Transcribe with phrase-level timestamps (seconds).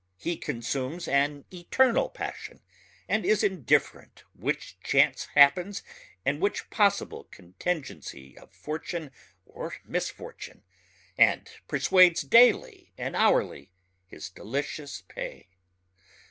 [0.17, 2.61] He consumes an eternal passion
[3.07, 5.83] and is indifferent which chance happens
[6.25, 9.11] and which possible contingency of fortune
[9.45, 10.63] or misfortune
[11.19, 13.69] and persuades daily and hourly
[14.07, 15.49] his delicious pay.